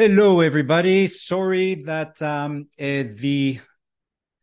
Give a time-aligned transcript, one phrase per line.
[0.00, 1.08] Hello, everybody.
[1.08, 3.58] Sorry that um, uh, the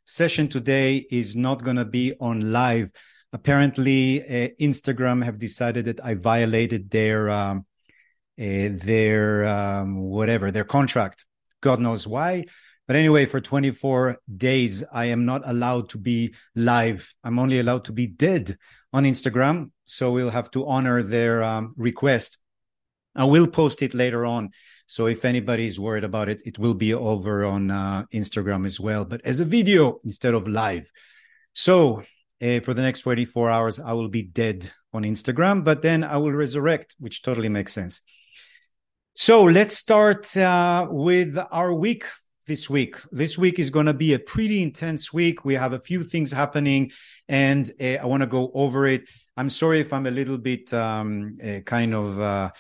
[0.03, 2.91] session today is not going to be on live.
[3.31, 7.65] Apparently, uh, Instagram have decided that I violated their um,
[8.37, 11.25] uh, their um, whatever their contract.
[11.61, 12.43] God knows why.
[12.85, 17.15] But anyway, for 24 days, I am not allowed to be live.
[17.23, 18.57] I'm only allowed to be dead
[18.91, 19.71] on Instagram.
[19.85, 22.39] So we'll have to honor their um, request.
[23.15, 24.49] I will post it later on
[24.87, 28.79] so if anybody is worried about it, it will be over on uh, Instagram as
[28.79, 30.91] well, but as a video instead of live.
[31.53, 32.03] So
[32.41, 36.17] uh, for the next 24 hours, I will be dead on Instagram, but then I
[36.17, 38.01] will resurrect, which totally makes sense.
[39.15, 42.05] So let's start uh, with our week
[42.47, 42.97] this week.
[43.11, 45.45] This week is going to be a pretty intense week.
[45.45, 46.91] We have a few things happening,
[47.27, 49.07] and uh, I want to go over it.
[49.37, 52.51] I'm sorry if I'm a little bit um, uh, kind of uh,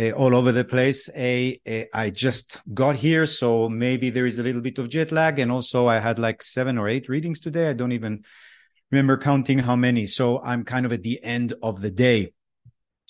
[0.00, 1.08] uh, all over the place.
[1.14, 5.38] I just got here, so maybe there is a little bit of jet lag.
[5.38, 7.68] And also, I had like seven or eight readings today.
[7.68, 8.24] I don't even
[8.90, 10.06] remember counting how many.
[10.06, 12.32] So I'm kind of at the end of the day.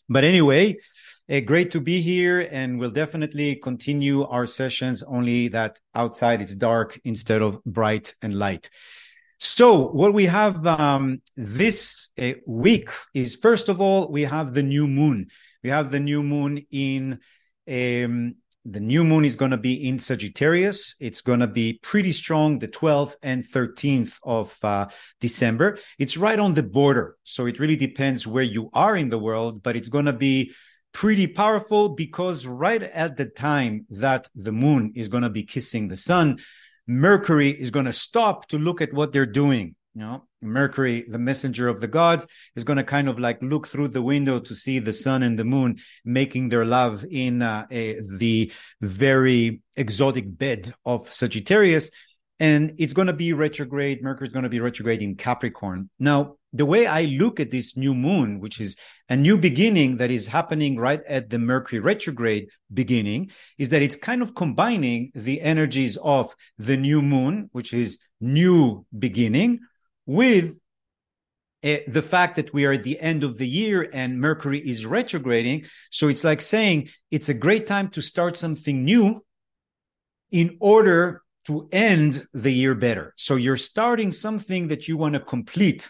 [0.08, 0.78] But anyway,
[1.30, 2.48] uh, great to be here.
[2.50, 8.34] And we'll definitely continue our sessions, only that outside it's dark instead of bright and
[8.34, 8.68] light.
[9.38, 14.62] So what we have um, this uh, week is first of all we have the
[14.62, 15.28] new moon
[15.62, 17.20] we have the new moon in
[17.68, 20.94] um, the new moon is going to be in Sagittarius.
[21.00, 24.88] It's going to be pretty strong the 12th and 13th of uh,
[25.20, 25.78] December.
[25.98, 27.16] It's right on the border.
[27.24, 30.52] So it really depends where you are in the world, but it's going to be
[30.92, 35.88] pretty powerful because right at the time that the moon is going to be kissing
[35.88, 36.38] the sun,
[36.86, 39.74] Mercury is going to stop to look at what they're doing.
[39.94, 42.24] You know, Mercury, the messenger of the gods,
[42.54, 45.36] is going to kind of like look through the window to see the sun and
[45.36, 51.90] the moon making their love in uh, a, the very exotic bed of Sagittarius.
[52.38, 54.00] And it's going to be retrograde.
[54.00, 55.90] Mercury is going to be retrograde in Capricorn.
[55.98, 58.76] Now, the way I look at this new moon, which is
[59.08, 63.96] a new beginning that is happening right at the Mercury retrograde beginning, is that it's
[63.96, 69.60] kind of combining the energies of the new moon, which is new beginning,
[70.10, 70.58] with
[71.62, 74.84] uh, the fact that we are at the end of the year and Mercury is
[74.84, 75.66] retrograding.
[75.90, 79.24] So it's like saying it's a great time to start something new
[80.32, 83.14] in order to end the year better.
[83.16, 85.88] So you're starting something that you want to complete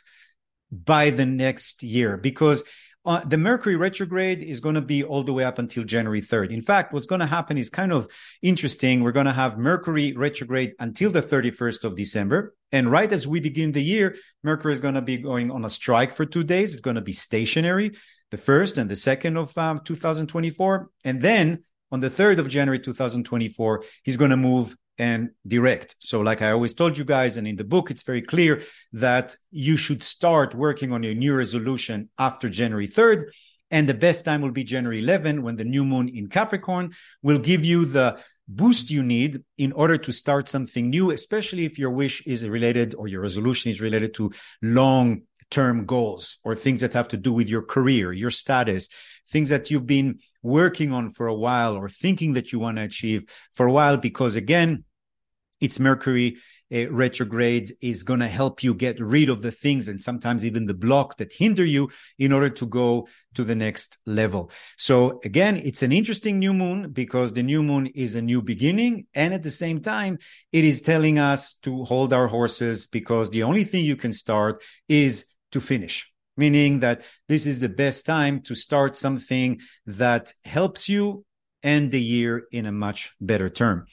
[0.70, 2.62] by the next year because
[3.06, 6.50] uh, the Mercury retrograde is going to be all the way up until January 3rd.
[6.50, 8.08] In fact, what's going to happen is kind of
[8.42, 9.02] interesting.
[9.02, 12.54] We're going to have Mercury retrograde until the 31st of December.
[12.72, 15.70] And right as we begin the year, Mercury is going to be going on a
[15.70, 16.72] strike for two days.
[16.72, 17.92] It's going to be stationary,
[18.30, 20.90] the first and the second of um, 2024.
[21.04, 25.96] And then on the 3rd of January 2024, he's going to move and direct.
[25.98, 28.62] So, like I always told you guys, and in the book, it's very clear
[28.92, 33.30] that you should start working on your new resolution after January 3rd.
[33.70, 37.38] And the best time will be January 11 when the new moon in Capricorn will
[37.38, 41.90] give you the boost you need in order to start something new, especially if your
[41.90, 46.92] wish is related or your resolution is related to long term goals or things that
[46.92, 48.88] have to do with your career, your status,
[49.28, 52.82] things that you've been working on for a while or thinking that you want to
[52.82, 53.96] achieve for a while.
[53.96, 54.84] Because again,
[55.60, 56.36] it's Mercury
[56.72, 60.66] uh, retrograde is going to help you get rid of the things and sometimes even
[60.66, 64.50] the blocks that hinder you in order to go to the next level.
[64.76, 69.06] So again, it's an interesting new moon because the new moon is a new beginning.
[69.14, 70.18] And at the same time,
[70.52, 74.62] it is telling us to hold our horses because the only thing you can start
[74.88, 76.12] is to finish.
[76.36, 81.24] Meaning that this is the best time to start something that helps you
[81.62, 83.86] end the year in a much better term.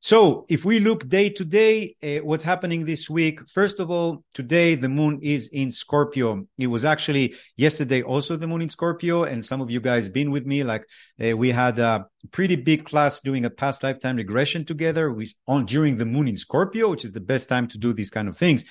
[0.00, 3.40] So, if we look day to day, uh, what's happening this week?
[3.48, 6.46] First of all, today the moon is in Scorpio.
[6.58, 10.30] It was actually yesterday also the moon in Scorpio, and some of you guys been
[10.30, 10.62] with me.
[10.62, 10.84] Like
[11.20, 15.10] uh, we had a pretty big class doing a past lifetime regression together.
[15.12, 18.10] We on during the moon in Scorpio, which is the best time to do these
[18.10, 18.64] kind of things.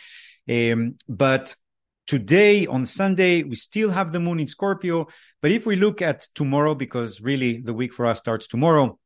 [0.48, 1.56] Um, but
[2.06, 5.08] today on Sunday, we still have the moon in Scorpio.
[5.42, 9.00] But if we look at tomorrow, because really the week for us starts tomorrow,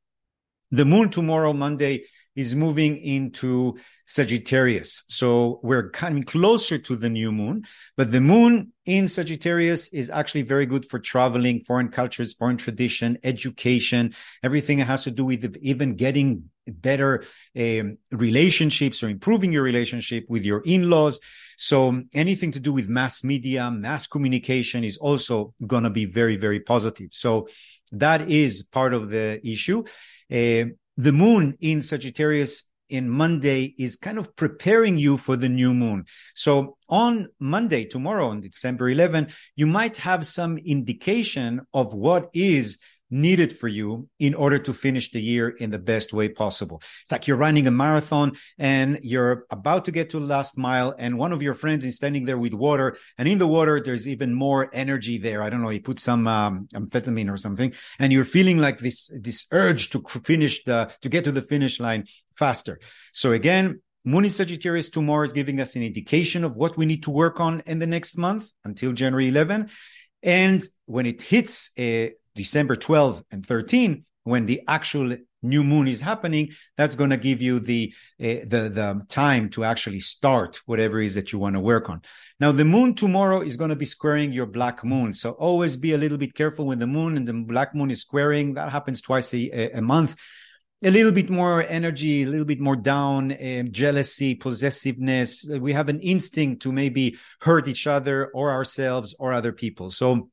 [0.72, 2.06] the moon tomorrow, Monday,
[2.36, 5.04] is moving into Sagittarius.
[5.10, 7.64] So we're coming closer to the new moon,
[7.98, 13.18] but the moon in Sagittarius is actually very good for traveling, foreign cultures, foreign tradition,
[13.24, 17.26] education, everything that has to do with even getting better
[17.58, 21.20] um, relationships or improving your relationship with your in-laws.
[21.58, 26.38] So anything to do with mass media, mass communication is also going to be very,
[26.38, 27.10] very positive.
[27.12, 27.50] So
[27.92, 29.84] that is part of the issue.
[30.32, 35.74] Uh, the moon in Sagittarius in Monday is kind of preparing you for the new
[35.74, 36.06] moon.
[36.34, 42.80] So on Monday, tomorrow, on December 11, you might have some indication of what is
[43.12, 46.82] needed for you in order to finish the year in the best way possible.
[47.02, 50.94] It's like you're running a marathon and you're about to get to the last mile
[50.98, 54.08] and one of your friends is standing there with water and in the water there's
[54.08, 55.42] even more energy there.
[55.42, 59.12] I don't know, you put some um, amphetamine or something and you're feeling like this
[59.22, 62.80] this urge to finish the to get to the finish line faster.
[63.14, 67.04] So again, Moon in Sagittarius tomorrow is giving us an indication of what we need
[67.04, 69.70] to work on in the next month until January 11.
[70.24, 76.02] And when it hits uh, December 12 and 13, when the actual new moon is
[76.02, 81.02] happening, that's going to give you the, uh, the, the time to actually start whatever
[81.02, 82.02] it is that you want to work on.
[82.40, 85.14] Now, the moon tomorrow is going to be squaring your black moon.
[85.14, 88.02] So always be a little bit careful when the moon and the black moon is
[88.02, 88.54] squaring.
[88.54, 90.16] That happens twice a, a month.
[90.82, 95.46] A little bit more energy, a little bit more down, um, jealousy, possessiveness.
[95.46, 99.92] We have an instinct to maybe hurt each other or ourselves or other people.
[99.92, 100.30] So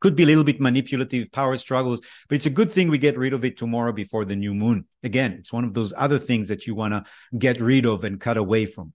[0.00, 3.16] could be a little bit manipulative power struggles but it's a good thing we get
[3.16, 4.86] rid of it tomorrow before the new moon.
[5.02, 7.04] Again it's one of those other things that you want to
[7.36, 8.92] get rid of and cut away from.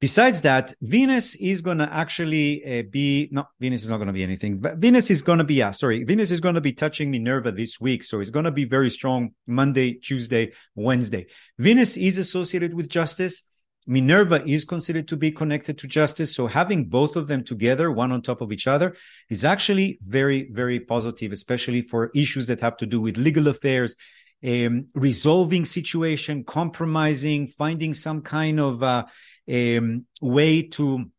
[0.00, 4.12] Besides that venus is going to actually uh, be no venus is not going to
[4.12, 6.72] be anything but venus is going to be uh, sorry venus is going to be
[6.72, 11.26] touching minerva this week so it's going to be very strong monday tuesday wednesday.
[11.58, 13.44] Venus is associated with justice
[13.86, 16.34] Minerva is considered to be connected to justice.
[16.34, 18.96] So having both of them together, one on top of each other,
[19.28, 23.96] is actually very, very positive, especially for issues that have to do with legal affairs,
[24.44, 29.04] um, resolving situation, compromising, finding some kind of uh,
[29.50, 31.10] um, way to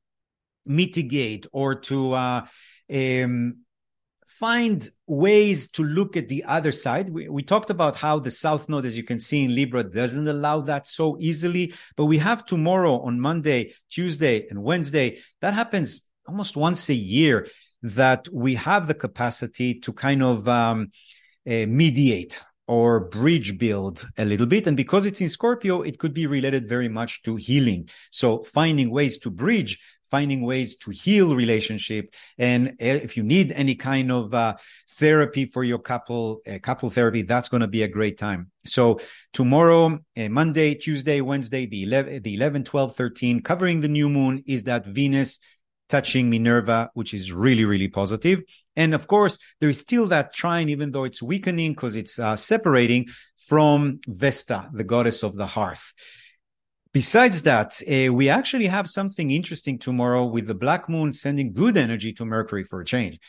[0.66, 2.46] mitigate or to uh,
[2.94, 3.65] um,
[4.40, 7.10] find ways to look at the other side.
[7.10, 10.28] We, we, talked about how the South Node, as you can see in Libra, doesn't
[10.28, 11.74] allow that so easily.
[11.96, 15.20] But we have tomorrow on Monday, Tuesday, and Wednesday.
[15.42, 17.48] That happens almost once a year
[17.84, 20.92] that we have the capacity to kind of um,
[21.48, 24.68] uh, mediate or bridge build a little bit.
[24.68, 27.90] And because it's in Scorpio, it could be related very much to healing.
[28.12, 29.80] So finding ways to bridge
[30.10, 32.13] finding ways to heal relationship.
[32.38, 34.56] And if you need any kind of uh,
[34.90, 38.52] therapy for your couple, uh, couple therapy, that's going to be a great time.
[38.66, 39.00] So
[39.34, 44.44] tomorrow, uh, Monday, Tuesday, Wednesday, the 11, the 11, 12, 13, covering the new moon
[44.46, 45.40] is that Venus
[45.90, 48.42] touching Minerva, which is really, really positive.
[48.75, 52.36] And of course, there is still that trine, even though it's weakening because it's uh,
[52.36, 55.94] separating from Vesta, the goddess of the hearth.
[56.96, 61.76] Besides that, uh, we actually have something interesting tomorrow with the black moon sending good
[61.76, 63.20] energy to Mercury for a change.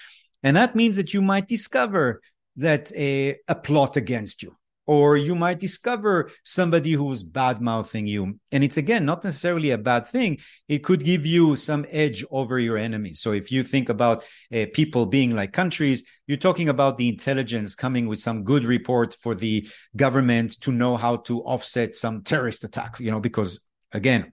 [0.45, 2.21] And that means that you might discover
[2.55, 4.55] that uh, a plot against you
[4.87, 8.39] or you might discover somebody who's bad mouthing you.
[8.53, 10.39] And it's again not necessarily a bad thing.
[10.69, 13.15] It could give you some edge over your enemy.
[13.15, 14.25] So if you think about
[14.55, 19.15] uh, people being like countries, you're talking about the intelligence coming with some good report
[19.15, 23.61] for the government to know how to offset some terrorist attack, you know, because
[23.93, 24.33] again,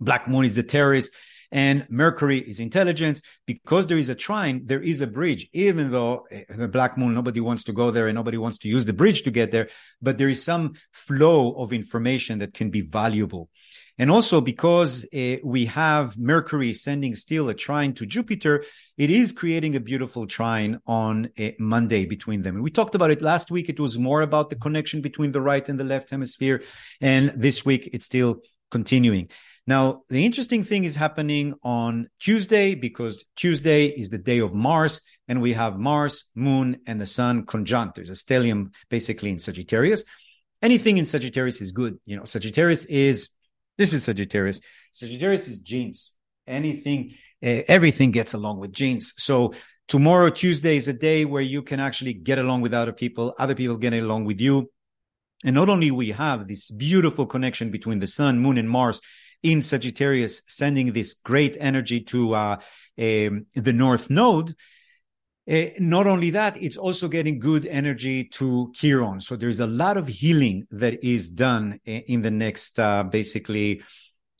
[0.00, 1.12] Black Moon is the terrorist
[1.52, 3.22] and Mercury is intelligence.
[3.46, 7.14] Because there is a trine, there is a bridge, even though eh, the black moon,
[7.14, 9.68] nobody wants to go there and nobody wants to use the bridge to get there,
[10.00, 13.50] but there is some flow of information that can be valuable.
[13.98, 18.64] And also because uh, we have Mercury sending still a trine to Jupiter,
[18.96, 22.54] it is creating a beautiful trine on a eh, Monday between them.
[22.54, 23.68] And we talked about it last week.
[23.68, 26.62] It was more about the connection between the right and the left hemisphere.
[27.00, 28.40] And this week it's still
[28.70, 29.28] continuing.
[29.66, 35.02] Now, the interesting thing is happening on Tuesday because Tuesday is the day of Mars,
[35.28, 37.94] and we have Mars, Moon, and the Sun conjunct.
[37.94, 40.04] There's a stellium basically in Sagittarius.
[40.62, 41.98] Anything in Sagittarius is good.
[42.06, 43.28] You know, Sagittarius is
[43.78, 44.60] this is Sagittarius.
[44.92, 46.14] Sagittarius is jeans.
[46.46, 49.14] Anything, uh, everything gets along with jeans.
[49.16, 49.54] So
[49.86, 53.34] tomorrow, Tuesday, is a day where you can actually get along with other people.
[53.38, 54.70] Other people get along with you.
[55.44, 59.00] And not only we have this beautiful connection between the sun, moon, and Mars
[59.42, 62.56] in Sagittarius, sending this great energy to uh,
[62.98, 64.54] um, the North Node.
[65.50, 69.20] Uh, not only that, it's also getting good energy to Chiron.
[69.20, 73.82] So there's a lot of healing that is done in the next, uh, basically,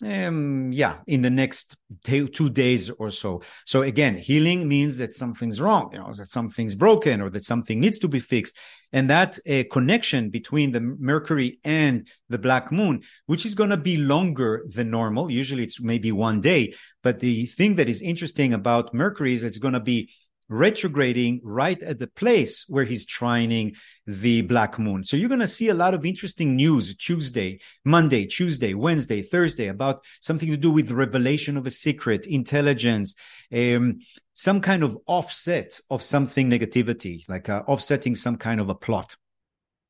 [0.05, 3.43] um, yeah, in the next two days or so.
[3.65, 7.81] So again, healing means that something's wrong, you know, that something's broken or that something
[7.81, 8.57] needs to be fixed.
[8.93, 13.77] And that uh, connection between the Mercury and the black moon, which is going to
[13.77, 15.31] be longer than normal.
[15.31, 16.75] Usually it's maybe one day.
[17.03, 20.11] But the thing that is interesting about Mercury is it's going to be
[20.53, 23.75] retrograding right at the place where he's trining
[24.07, 25.03] the black moon.
[25.03, 29.69] So you're going to see a lot of interesting news Tuesday, Monday, Tuesday, Wednesday, Thursday
[29.69, 33.15] about something to do with revelation of a secret, intelligence,
[33.53, 34.01] um,
[34.35, 39.17] some kind of offset of something negativity, like uh, offsetting some kind of a plot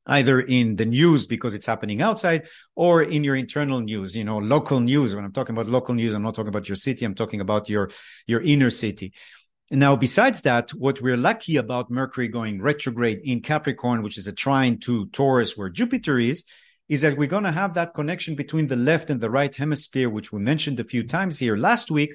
[0.07, 4.39] either in the news because it's happening outside or in your internal news you know
[4.39, 7.15] local news when i'm talking about local news i'm not talking about your city i'm
[7.15, 7.89] talking about your
[8.27, 9.13] your inner city
[9.73, 14.33] now besides that what we're lucky about mercury going retrograde in capricorn which is a
[14.33, 16.45] trine to taurus where jupiter is
[16.89, 20.11] is that we're going to have that connection between the left and the right hemisphere
[20.11, 22.13] which we mentioned a few times here last week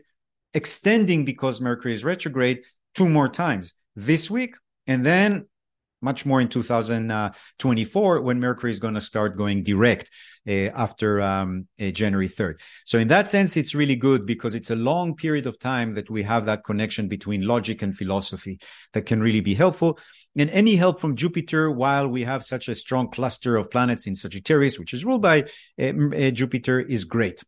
[0.54, 2.62] extending because mercury is retrograde
[2.94, 4.54] two more times this week
[4.86, 5.48] and then
[6.10, 10.10] much more in 2024 when Mercury is going to start going direct
[10.48, 12.56] uh, after um, uh, January 3rd.
[12.86, 16.10] So in that sense, it's really good because it's a long period of time that
[16.10, 18.56] we have that connection between logic and philosophy
[18.94, 20.00] that can really be helpful.
[20.40, 24.16] And any help from Jupiter while we have such a strong cluster of planets in
[24.16, 25.38] Sagittarius, which is ruled by
[25.82, 27.44] uh, Jupiter, is great.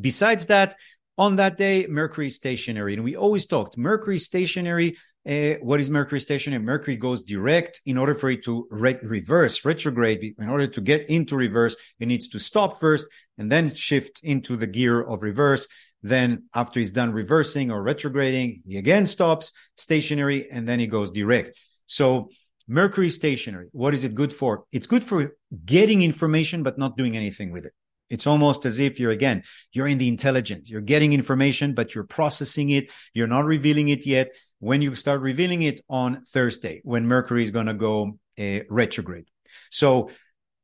[0.00, 0.76] Besides that,
[1.18, 2.94] on that day, Mercury stationary.
[2.94, 4.96] And we always talked Mercury stationary
[5.28, 6.62] uh, what is Mercury stationary?
[6.62, 7.82] Mercury goes direct.
[7.84, 12.06] In order for it to re- reverse, retrograde, in order to get into reverse, it
[12.06, 15.68] needs to stop first and then shift into the gear of reverse.
[16.02, 21.10] Then, after he's done reversing or retrograding, he again stops stationary and then he goes
[21.10, 21.58] direct.
[21.84, 22.30] So,
[22.66, 24.64] Mercury stationary, what is it good for?
[24.72, 25.34] It's good for
[25.66, 27.72] getting information, but not doing anything with it.
[28.08, 30.70] It's almost as if you're again, you're in the intelligence.
[30.70, 32.88] You're getting information, but you're processing it.
[33.12, 37.50] You're not revealing it yet when you start revealing it on Thursday, when Mercury is
[37.50, 39.26] going to go uh, retrograde.
[39.70, 40.10] So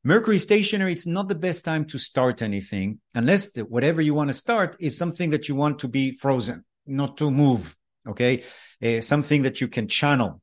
[0.05, 4.29] Mercury stationary, it's not the best time to start anything unless the, whatever you want
[4.29, 7.75] to start is something that you want to be frozen, not to move.
[8.09, 8.45] Okay.
[8.81, 10.41] Uh, something that you can channel.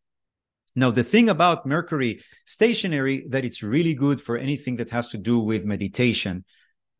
[0.76, 5.18] Now, the thing about Mercury stationary that it's really good for anything that has to
[5.18, 6.44] do with meditation,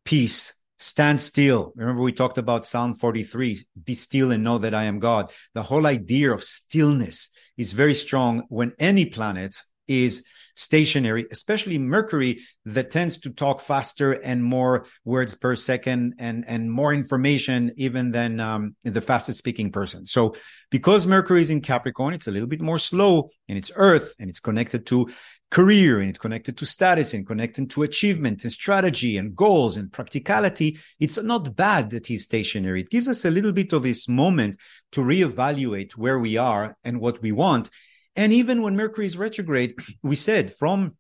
[0.06, 1.72] peace, stand still.
[1.76, 5.32] Remember, we talked about Psalm 43 be still and know that I am God.
[5.54, 9.56] The whole idea of stillness is very strong when any planet
[9.88, 10.26] is
[10.56, 16.72] stationary, especially Mercury, that tends to talk faster and more words per second and, and
[16.72, 20.06] more information even than um, the fastest speaking person.
[20.06, 20.36] So
[20.70, 24.30] because Mercury is in Capricorn, it's a little bit more slow and it's Earth and
[24.30, 25.10] it's connected to
[25.54, 29.92] career and it connected to status and connected to achievement and strategy and goals and
[29.92, 32.82] practicality, it's not bad that he's stationary.
[32.82, 34.58] It gives us a little bit of this moment
[34.94, 37.70] to reevaluate where we are and what we want.
[38.16, 40.98] And even when Mercury is retrograde, we said from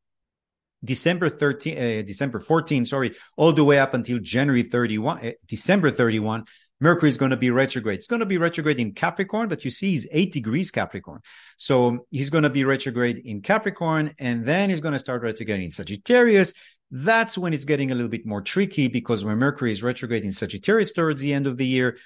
[0.83, 5.89] December 13, uh, December 14, sorry, all the way up until January 31, uh, December
[5.89, 6.45] 31,
[6.83, 7.99] Mercury is going to be retrograde.
[7.99, 11.21] It's going to be retrograde in Capricorn, but you see he's eight degrees Capricorn.
[11.55, 15.61] So he's going to be retrograde in Capricorn and then he's going to start retrograde
[15.61, 16.53] in Sagittarius.
[16.91, 20.33] That's when it's getting a little bit more tricky because when Mercury is retrograde in
[20.33, 21.97] Sagittarius towards the end of the year,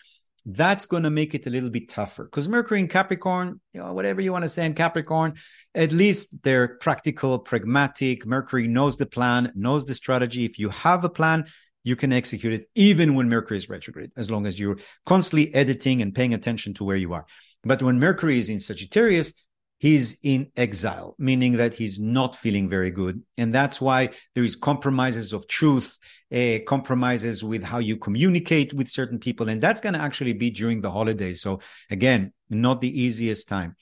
[0.46, 3.93] that's going to make it a little bit tougher because Mercury in Capricorn, you know,
[3.93, 5.34] whatever you want to say in Capricorn,
[5.74, 8.27] at least they're practical, pragmatic.
[8.27, 10.46] Mercury knows the plan, knows the strategy.
[10.46, 11.48] If you have a plan,
[11.88, 16.01] you can execute it even when Mercury is retrograde, as long as you're constantly editing
[16.01, 17.25] and paying attention to where you are.
[17.63, 19.32] But when Mercury is in Sagittarius,
[19.79, 23.24] he's in exile, meaning that he's not feeling very good.
[23.38, 25.98] And that's why there is compromises of truth,
[26.29, 29.48] uh, compromises with how you communicate with certain people.
[29.48, 31.41] And that's going to actually be during the holidays.
[31.41, 33.77] So again, not the easiest time.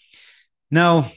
[0.69, 1.11] Now,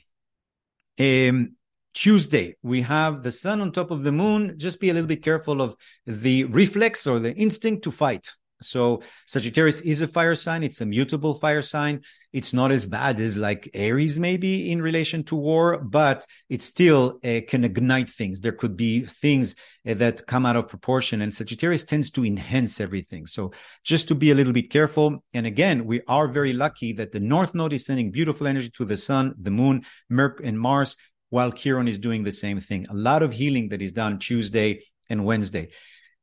[0.99, 1.58] um,
[1.99, 4.55] Tuesday, we have the sun on top of the moon.
[4.57, 5.75] Just be a little bit careful of
[6.07, 8.35] the reflex or the instinct to fight.
[8.62, 10.62] So Sagittarius is a fire sign.
[10.62, 12.02] It's a mutable fire sign.
[12.33, 17.19] It's not as bad as like Aries maybe in relation to war, but it still
[17.25, 18.43] uh, can ignite things.
[18.43, 22.81] There could be things uh, that come out of proportion and Sagittarius tends to enhance
[22.81, 23.26] everything.
[23.26, 23.50] So
[23.83, 25.25] just to be a little bit careful.
[25.35, 28.85] And again, we are very lucky that the North Node is sending beautiful energy to
[28.85, 30.97] the sun, the moon, Merc and Mars
[31.30, 32.87] while Chiron is doing the same thing.
[32.88, 35.68] A lot of healing that is done Tuesday and Wednesday.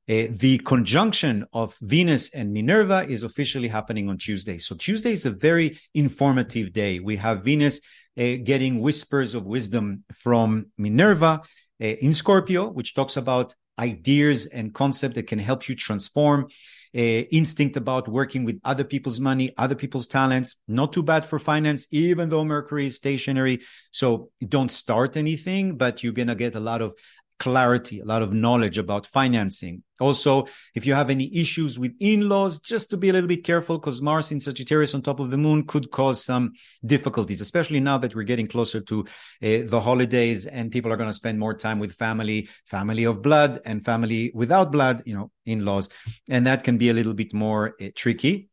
[0.07, 4.59] Uh, the conjunction of Venus and Minerva is officially happening on Tuesday.
[4.59, 6.99] So Tuesday is a very informative day.
[6.99, 7.81] We have Venus
[8.17, 11.41] uh, getting whispers of wisdom from Minerva
[11.81, 16.47] uh, in Scorpio, which talks about ideas and concepts that can help you transform
[16.95, 20.55] instinct about working with other people's money, other people's talents.
[20.67, 23.61] Not too bad for finance, even though Mercury is stationary.
[23.91, 26.95] So don't start anything, but you're going to get a lot of
[27.39, 29.83] clarity, a lot of knowledge about financing.
[29.99, 33.77] Also, if you have any issues with in-laws, just to be a little bit careful
[33.77, 36.53] because Mars in Sagittarius on top of the moon could cause some
[36.85, 39.05] difficulties, especially now that we're getting closer to uh,
[39.41, 43.59] the holidays and people are going to spend more time with family, family of blood
[43.65, 45.89] and family without blood, you know, in-laws.
[46.29, 48.49] And that can be a little bit more uh, tricky.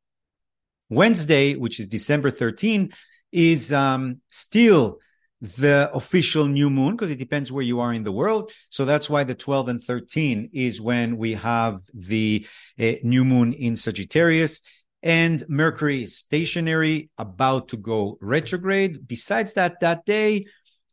[0.89, 2.93] Wednesday, which is December 13,
[3.33, 4.99] is um, still
[5.43, 8.53] the official new moon because it depends where you are in the world.
[8.69, 12.47] So that's why the 12 and 13 is when we have the
[12.81, 14.61] uh, new moon in Sagittarius
[15.03, 19.07] and Mercury is stationary, about to go retrograde.
[19.07, 20.47] Besides that, that day,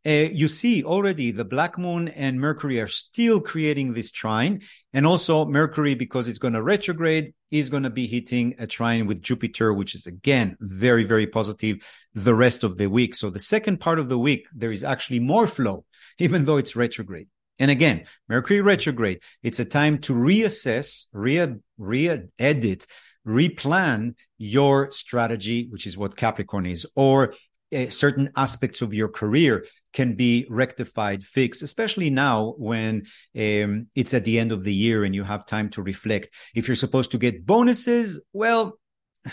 [0.06, 4.62] uh, you see already the black moon and Mercury are still creating this trine.
[4.92, 9.06] And also Mercury, because it's going to retrograde, is going to be hitting a trine
[9.06, 11.78] with Jupiter, which is again very, very positive
[12.14, 13.14] the rest of the week.
[13.14, 15.84] So the second part of the week, there is actually more flow,
[16.18, 17.28] even though it's retrograde.
[17.58, 22.86] And again, Mercury retrograde, it's a time to reassess, re, re-edit,
[23.26, 27.34] replan your strategy, which is what Capricorn is, or
[27.76, 33.06] uh, certain aspects of your career can be rectified, fixed, especially now when
[33.36, 36.28] um, it's at the end of the year and you have time to reflect.
[36.54, 38.78] If you're supposed to get bonuses, well,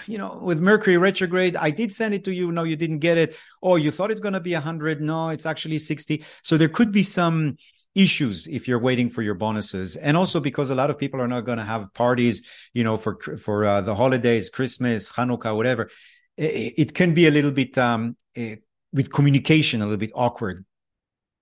[0.06, 2.52] you know, with Mercury retrograde, I did send it to you.
[2.52, 3.36] No, you didn't get it.
[3.64, 5.02] Oh, you thought it's going to be 100.
[5.02, 6.24] No, it's actually 60.
[6.44, 7.58] So there could be some
[7.96, 11.28] issues if you're waiting for your bonuses and also because a lot of people are
[11.28, 15.90] not going to have parties you know for for uh, the holidays christmas hanukkah whatever
[16.38, 18.56] it, it can be a little bit um, uh,
[18.94, 20.66] with communication a little bit awkward.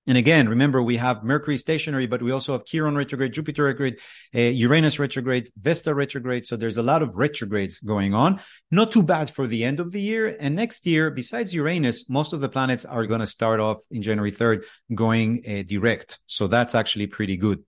[0.07, 3.97] And again, remember we have Mercury stationary, but we also have Chiron retrograde, Jupiter retrograde,
[4.35, 6.45] uh, Uranus retrograde, Vesta retrograde.
[6.45, 8.39] So there's a lot of retrogrades going on.
[8.69, 10.37] Not too bad for the end of the year.
[10.39, 14.03] And next year, besides Uranus, most of the planets are going to start off in
[14.03, 16.19] January 3rd going uh, direct.
[16.27, 17.63] So that's actually pretty good.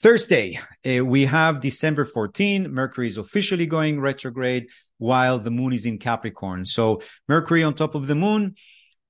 [0.00, 2.72] Thursday, uh, we have December 14.
[2.74, 4.66] Mercury is officially going retrograde
[4.98, 6.64] while the moon is in Capricorn.
[6.64, 8.54] So Mercury on top of the moon,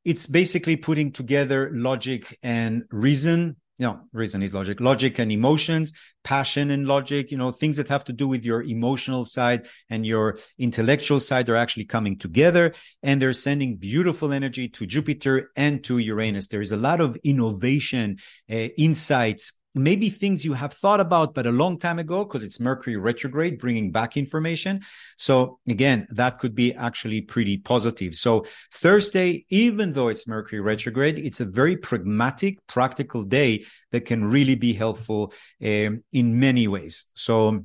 [0.04, 3.56] it's basically putting together logic and reason.
[3.78, 5.92] No, reason is logic, logic and emotions,
[6.22, 10.06] passion and logic, you know, things that have to do with your emotional side and
[10.06, 15.82] your intellectual side are actually coming together and they're sending beautiful energy to Jupiter and
[15.84, 16.46] to Uranus.
[16.48, 18.18] There is a lot of innovation,
[18.50, 22.60] uh, insights, maybe things you have thought about but a long time ago because it's
[22.60, 24.80] mercury retrograde bringing back information.
[25.16, 28.14] So again that could be actually pretty positive.
[28.14, 34.24] So thursday even though it's mercury retrograde it's a very pragmatic practical day that can
[34.24, 35.32] really be helpful
[35.62, 37.06] um, in many ways.
[37.14, 37.64] So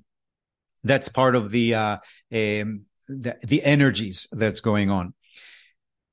[0.84, 1.98] that's part of the uh,
[2.32, 5.14] um, the, the energies that's going on.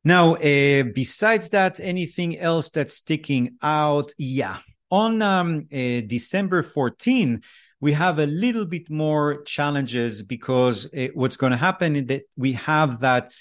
[0.04, 4.12] Now, uh, besides that, anything else that's sticking out?
[4.18, 4.58] Yeah,
[4.90, 7.42] on um, uh, December 14,
[7.80, 12.22] we have a little bit more challenges because uh, what's going to happen is that
[12.36, 13.32] we have that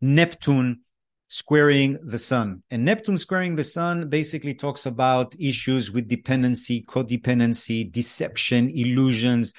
[0.00, 0.80] Neptune
[1.28, 2.62] squaring the sun.
[2.70, 9.54] And Neptune squaring the sun basically talks about issues with dependency, codependency, deception, illusions.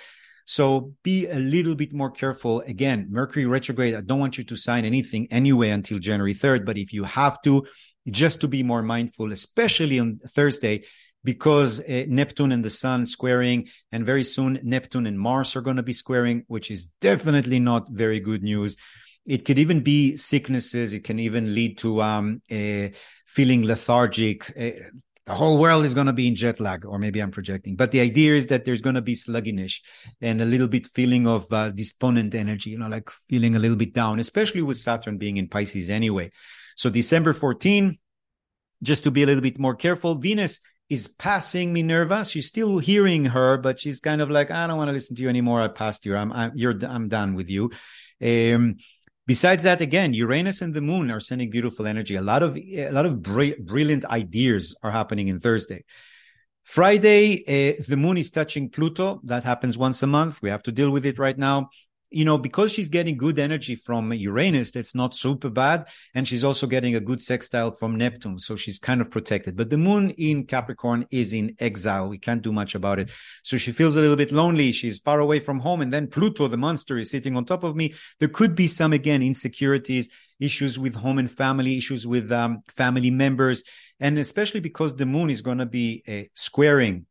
[0.46, 2.60] So be a little bit more careful.
[2.62, 6.78] Again, Mercury retrograde, I don't want you to sign anything anyway until January 3rd, but
[6.78, 7.66] if you have to,
[8.10, 10.84] just to be more mindful, especially on Thursday,
[11.24, 15.78] because uh, Neptune and the Sun squaring, and very soon Neptune and Mars are going
[15.78, 18.78] to be squaring, which is definitely not very good news.
[19.26, 20.94] It could even be sicknesses.
[20.94, 22.42] It can even lead to um,
[23.28, 24.52] feeling lethargic.
[24.58, 24.72] Uh,
[25.26, 27.76] the whole world is going to be in jet lag, or maybe I'm projecting.
[27.76, 29.82] But the idea is that there's going to be sluggish
[30.20, 33.78] and a little bit feeling of uh, despondent energy, you know, like feeling a little
[33.78, 36.32] bit down, especially with Saturn being in Pisces anyway.
[36.76, 37.98] So December 14,
[38.82, 40.60] just to be a little bit more careful, Venus
[40.92, 42.26] is passing Minerva.
[42.26, 45.22] She's still hearing her, but she's kind of like, I don't want to listen to
[45.22, 45.62] you anymore.
[45.62, 46.18] I passed you.
[46.18, 47.72] I'm, I'm you're, I'm done with you.
[48.22, 48.76] Um,
[49.26, 52.18] besides that, again, Uranus and the Moon are sending beautiful energy.
[52.18, 55.86] A lot of a lot of br- brilliant ideas are happening in Thursday.
[56.64, 59.22] Friday, uh, the Moon is touching Pluto.
[59.24, 60.42] That happens once a month.
[60.42, 61.70] We have to deal with it right now
[62.12, 65.88] you know, because she's getting good energy from Uranus, that's not super bad.
[66.14, 68.38] And she's also getting a good sextile from Neptune.
[68.38, 69.56] So she's kind of protected.
[69.56, 72.10] But the moon in Capricorn is in exile.
[72.10, 73.12] We can't do much about it.
[73.44, 74.74] So she feels a little bit lonely.
[74.74, 75.80] She's far away from home.
[75.80, 77.96] And then Pluto, the monster, is sitting on top of me.
[78.20, 83.10] There could be some, again, insecurities, issues with home and family, issues with um, family
[83.10, 83.64] members.
[84.02, 87.06] And especially because the moon is going to be uh, squaring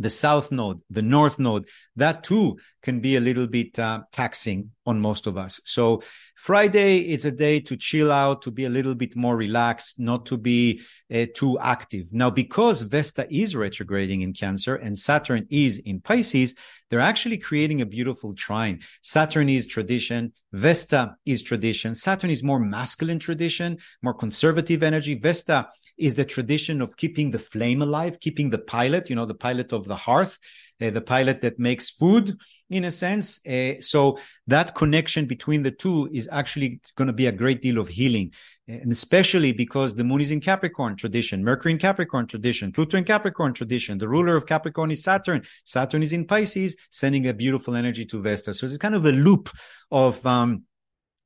[0.00, 4.70] the south node, the north node, that too can be a little bit uh, taxing
[4.86, 5.60] on most of us.
[5.64, 6.02] So
[6.40, 10.24] Friday, is a day to chill out, to be a little bit more relaxed, not
[10.24, 10.80] to be
[11.14, 12.06] uh, too active.
[12.12, 16.54] Now, because Vesta is retrograding in Cancer and Saturn is in Pisces,
[16.88, 18.80] they're actually creating a beautiful trine.
[19.02, 20.32] Saturn is tradition.
[20.52, 21.94] Vesta is tradition.
[21.94, 25.16] Saturn is more masculine tradition, more conservative energy.
[25.16, 29.34] Vesta is the tradition of keeping the flame alive, keeping the pilot, you know, the
[29.34, 30.38] pilot of the hearth,
[30.80, 32.38] uh, the pilot that makes food
[32.70, 33.44] in a sense.
[33.46, 37.78] Uh, so that connection between the two is actually going to be a great deal
[37.78, 38.32] of healing.
[38.68, 43.04] And especially because the moon is in Capricorn tradition, Mercury in Capricorn tradition, Pluto in
[43.04, 43.98] Capricorn tradition.
[43.98, 45.42] The ruler of Capricorn is Saturn.
[45.64, 48.54] Saturn is in Pisces, sending a beautiful energy to Vesta.
[48.54, 49.50] So it's kind of a loop
[49.90, 50.62] of, um,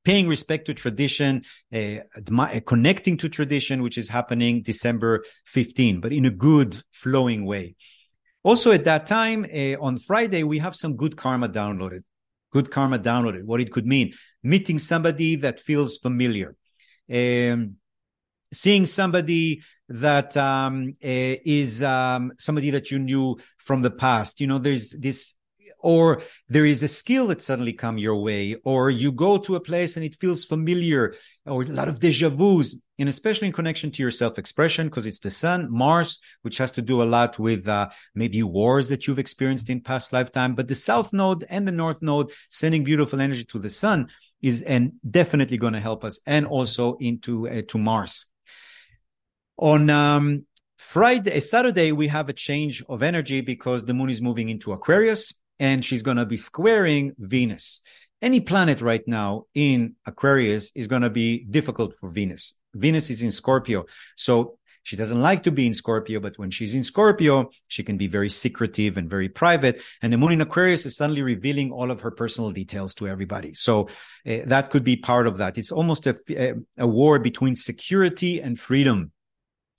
[0.05, 1.97] paying respect to tradition, uh,
[2.67, 7.75] connecting to tradition, which is happening December 15, but in a good flowing way.
[8.45, 12.05] Also, at that time uh, on Friday, we have some good karma downloaded.
[12.53, 13.45] Good karma downloaded.
[13.45, 16.55] What it could mean: meeting somebody that feels familiar,
[17.13, 17.77] um,
[18.53, 24.41] seeing somebody that um, uh, is um, somebody that you knew from the past.
[24.41, 25.35] You know, there's this
[25.79, 29.61] or there is a skill that suddenly come your way, or you go to a
[29.61, 31.15] place and it feels familiar,
[31.47, 35.21] or a lot of deja vus, and especially in connection to your self-expression, because it's
[35.21, 39.19] the sun, Mars, which has to do a lot with uh, maybe wars that you've
[39.19, 40.55] experienced in past lifetime.
[40.55, 44.09] But the South Node and the North Node sending beautiful energy to the sun
[44.41, 48.27] is and definitely going to help us, and also into uh, to Mars.
[49.57, 50.47] On um,
[50.77, 55.33] Friday, Saturday, we have a change of energy because the moon is moving into Aquarius
[55.59, 57.83] and she's going to be squaring Venus.
[58.23, 62.55] Any planet right now in Aquarius is going to be difficult for Venus.
[62.75, 63.85] Venus is in Scorpio.
[64.17, 67.97] So she doesn't like to be in Scorpio, but when she's in Scorpio, she can
[67.97, 69.81] be very secretive and very private.
[70.03, 73.55] And the moon in Aquarius is suddenly revealing all of her personal details to everybody.
[73.55, 73.89] So
[74.27, 75.57] uh, that could be part of that.
[75.57, 79.11] It's almost a, a, a war between security and freedom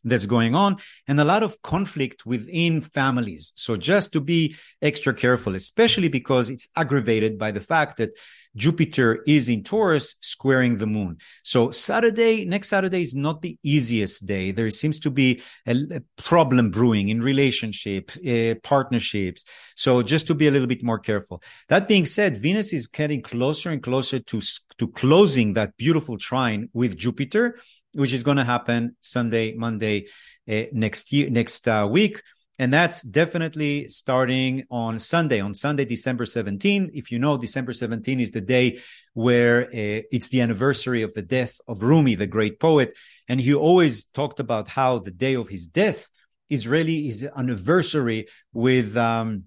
[0.05, 3.51] that's going on and a lot of conflict within families.
[3.55, 8.11] So just to be extra careful, especially because it's aggravated by the fact that
[8.55, 11.17] Jupiter is in Taurus squaring the moon.
[11.43, 14.51] So Saturday, next Saturday is not the easiest day.
[14.51, 19.43] There seems to be a, a problem brewing in relationship, uh, partnerships.
[19.75, 21.43] So just to be a little bit more careful.
[21.67, 24.41] That being said, Venus is getting closer and closer to,
[24.77, 27.59] to closing that beautiful trine with Jupiter
[27.95, 30.07] which is going to happen Sunday, Monday
[30.49, 32.21] uh, next year, next uh, week.
[32.57, 36.91] And that's definitely starting on Sunday, on Sunday, December 17.
[36.93, 38.79] If you know, December 17 is the day
[39.13, 42.97] where uh, it's the anniversary of the death of Rumi, the great poet.
[43.27, 46.07] And he always talked about how the day of his death
[46.49, 49.45] is really his anniversary with um,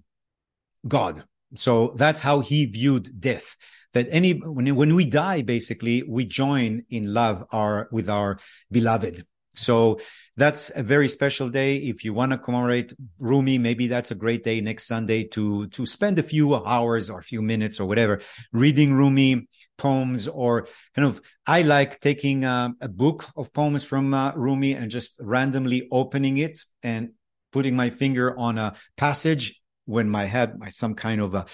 [0.87, 1.23] God.
[1.55, 3.55] So that's how he viewed death
[3.93, 8.39] that any when, when we die basically we join in love our with our
[8.71, 9.25] beloved.
[9.53, 9.99] So
[10.37, 11.77] that's a very special day.
[11.77, 15.85] If you want to commemorate rumi maybe that's a great day next sunday to to
[15.85, 18.21] spend a few hours or a few minutes or whatever
[18.53, 19.47] reading rumi
[19.77, 24.73] poems or kind of i like taking uh, a book of poems from uh, rumi
[24.73, 27.09] and just randomly opening it and
[27.51, 31.45] putting my finger on a passage when my head my some kind of a,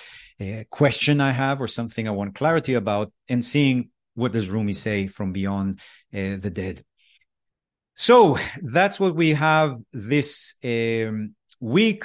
[0.41, 4.73] a, question I have or something I want clarity about, and seeing what does Rumi
[4.73, 5.79] say from beyond
[6.13, 6.83] uh, the dead.
[7.95, 12.03] So that's what we have this um, week.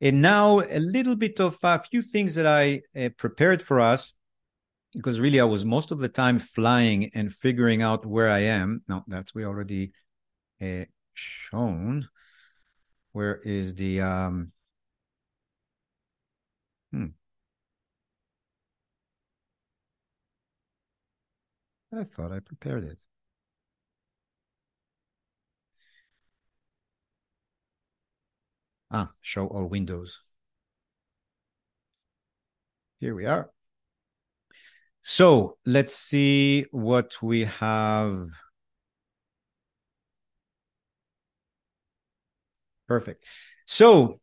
[0.00, 4.12] And now a little bit of a few things that I uh, prepared for us,
[4.94, 8.82] because really I was most of the time flying and figuring out where I am.
[8.86, 9.90] Now that's we already
[10.62, 12.08] uh, shown.
[13.10, 14.52] Where is the um,
[21.92, 23.04] I thought I prepared it.
[28.90, 30.20] Ah, show all windows.
[33.00, 33.50] Here we are.
[35.02, 38.30] So let's see what we have.
[42.86, 43.24] Perfect.
[43.66, 44.20] So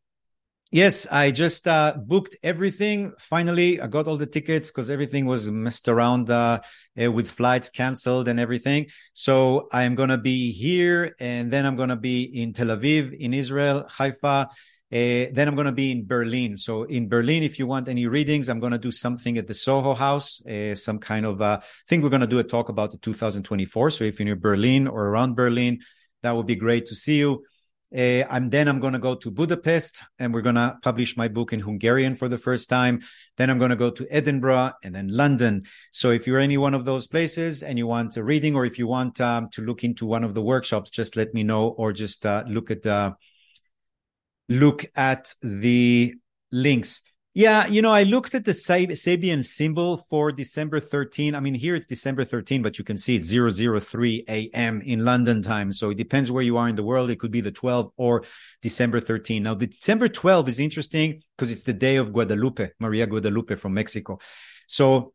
[0.71, 3.13] Yes, I just uh, booked everything.
[3.19, 6.62] Finally, I got all the tickets because everything was messed around uh,
[7.01, 8.88] uh, with flights canceled and everything.
[9.13, 12.67] So I am going to be here and then I'm going to be in Tel
[12.67, 14.49] Aviv, in Israel, Haifa.
[14.91, 16.58] Uh, then I'm going to be in Berlin.
[16.58, 19.54] So in Berlin, if you want any readings, I'm going to do something at the
[19.54, 22.69] Soho House, uh, some kind of, uh, I think we're going to do a talk
[22.69, 23.91] about the 2024.
[23.91, 25.80] So if you're in Berlin or around Berlin,
[26.23, 27.43] that would be great to see you.
[27.95, 31.28] Uh, I'm then I'm going to go to Budapest and we're going to publish my
[31.28, 33.02] book in Hungarian for the first time.
[33.38, 35.63] Then I'm going to go to Edinburgh and then London.
[35.91, 38.80] So if you're any one of those places and you want a reading or if
[38.80, 41.93] you want um, to look into one of the workshops, just let me know or
[41.93, 43.12] just uh, look at uh,
[44.50, 46.15] look at the
[46.52, 47.02] links.
[47.38, 51.36] Yeah, you know, I looked at the Sabian symbol for December 13.
[51.36, 54.82] I mean, here it's December 13, but you can see it's 003 a.m.
[54.82, 55.74] in London time.
[55.74, 57.12] So it depends where you are in the world.
[57.12, 58.24] It could be the 12 or
[58.62, 59.43] December 13.
[59.43, 63.74] Now, the December 12 is interesting because it's the day of Guadalupe, Maria Guadalupe from
[63.74, 64.17] Mexico.
[64.65, 65.12] So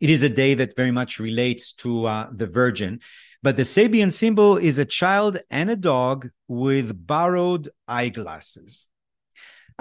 [0.00, 3.00] it is a day that very much relates to uh, the Virgin.
[3.42, 8.88] But the Sabian symbol is a child and a dog with borrowed eyeglasses.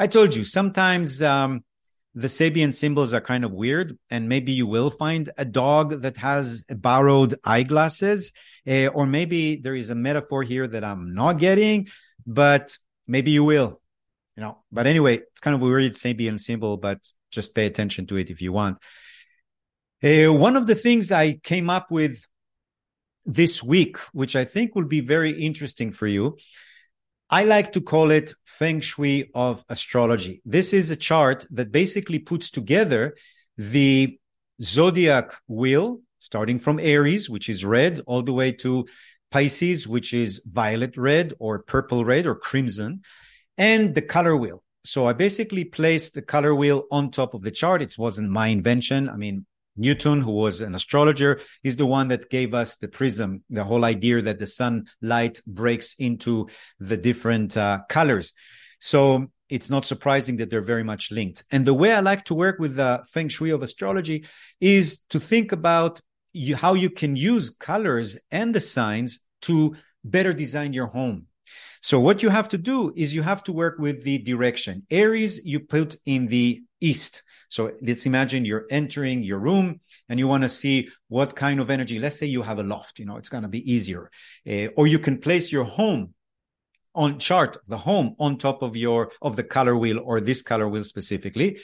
[0.02, 1.64] I told you sometimes um,
[2.16, 6.18] the Sabian symbols are kind of weird, and maybe you will find a dog that
[6.18, 8.34] has borrowed eyeglasses,
[8.68, 11.88] uh, or maybe there is a metaphor here that I'm not getting,
[12.26, 13.80] but maybe you will,
[14.36, 14.64] you know.
[14.72, 16.98] But anyway, it's kind of a weird Sabian symbol, but
[17.30, 18.80] just pay attention to it if you want.
[20.04, 22.26] Uh, one of the things I came up with
[23.24, 26.38] this week, which I think will be very interesting for you,
[27.34, 30.42] I like to call it feng shui of astrology.
[30.44, 33.16] This is a chart that basically puts together
[33.58, 34.20] the
[34.62, 38.86] zodiac wheel, starting from Aries, which is red, all the way to
[39.32, 43.02] Pisces, which is violet red or purple red or crimson,
[43.58, 44.62] and the color wheel.
[44.84, 47.82] So I basically placed the color wheel on top of the chart.
[47.82, 49.08] It wasn't my invention.
[49.08, 49.46] I mean,
[49.78, 53.86] Newton, who was an astrologer, is the one that gave us the prism, the whole
[53.86, 56.48] idea that the sunlight breaks into
[56.80, 58.34] the different uh, colors.
[58.80, 61.44] So it's not surprising that they're very much linked.
[61.52, 64.26] And the way I like to work with the feng shui of astrology
[64.60, 66.02] is to think about
[66.34, 71.28] you, how you can use colors and the signs to better design your home.
[71.82, 74.86] So what you have to do is you have to work with the direction.
[74.90, 77.24] Aries, you put in the east.
[77.52, 81.70] So let's imagine you're entering your room and you want to see what kind of
[81.70, 82.00] energy.
[82.00, 84.10] Let's say you have a loft, you know, it's going to be easier.
[84.50, 86.14] Uh, or you can place your home
[86.94, 90.68] on chart the home on top of your of the color wheel or this color
[90.68, 91.58] wheel specifically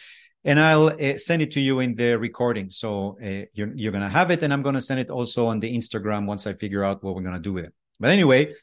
[0.47, 2.69] and I'll uh, send it to you in the recording.
[2.69, 5.47] So uh, you're, you're going to have it, and I'm going to send it also
[5.47, 7.73] on the Instagram once I figure out what we're going to do with it.
[7.99, 8.53] But anyway,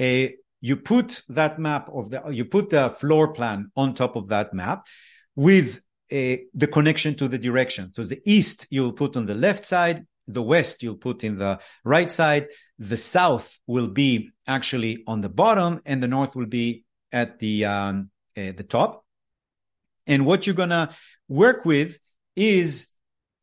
[0.00, 4.28] uh, you put that map of the you put the floor plan on top of
[4.28, 4.86] that map
[5.36, 7.92] with the connection to the direction.
[7.94, 11.58] So the east you'll put on the left side, the west you'll put in the
[11.84, 16.84] right side, the south will be actually on the bottom, and the north will be
[17.12, 19.04] at the um, uh, the top.
[20.06, 20.94] And what you're gonna
[21.28, 21.98] work with
[22.36, 22.88] is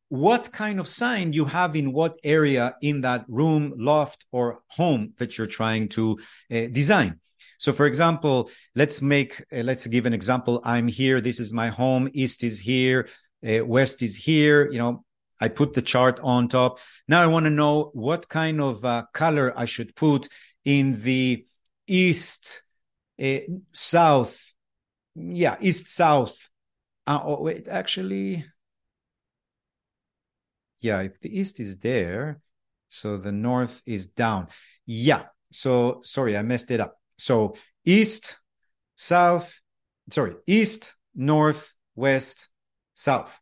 [0.10, 5.14] what kind of sign you have in what area in that room, loft, or home
[5.18, 6.20] that you're trying to
[6.52, 7.21] uh, design.
[7.62, 10.62] So, for example, let's make, uh, let's give an example.
[10.64, 11.22] I'm here.
[11.22, 12.10] This is my home.
[12.12, 13.08] East is here.
[13.48, 14.68] Uh, West is here.
[14.72, 15.06] You know,
[15.40, 16.80] I put the chart on top.
[17.08, 20.28] Now I want to know what kind of uh, color I should put
[20.66, 21.46] in the
[21.86, 22.64] East,
[23.22, 23.42] uh,
[23.74, 24.56] South.
[25.14, 26.50] Yeah, East, South.
[27.06, 28.44] Uh, oh, wait, actually,
[30.80, 32.42] yeah, if the East is there,
[32.90, 34.48] so the North is down.
[34.88, 35.26] Yeah.
[35.52, 37.01] So sorry, I messed it up.
[37.22, 37.56] So
[37.86, 38.38] east,
[38.96, 39.62] south,
[40.10, 42.50] sorry, east, north, west,
[42.96, 43.40] south.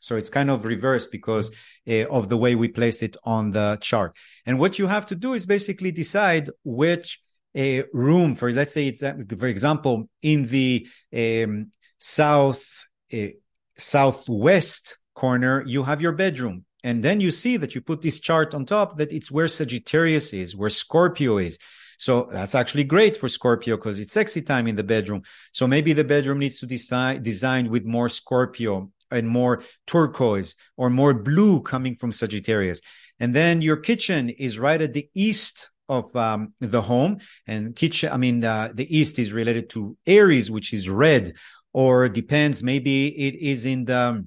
[0.00, 1.50] So it's kind of reversed because
[1.86, 4.16] uh, of the way we placed it on the chart.
[4.46, 7.20] And what you have to do is basically decide which
[7.56, 13.32] uh, room for, let's say it's, for example, in the um, south, uh,
[13.76, 16.64] southwest corner, you have your bedroom.
[16.82, 20.32] And then you see that you put this chart on top that it's where Sagittarius
[20.32, 21.58] is, where Scorpio is.
[22.00, 25.22] So that's actually great for Scorpio because it's sexy time in the bedroom.
[25.52, 30.88] So maybe the bedroom needs to design designed with more Scorpio and more turquoise or
[30.88, 32.80] more blue coming from Sagittarius.
[33.18, 38.10] And then your kitchen is right at the east of um, the home and kitchen.
[38.10, 41.32] I mean, uh, the east is related to Aries, which is red,
[41.74, 42.62] or depends.
[42.62, 44.26] Maybe it is in the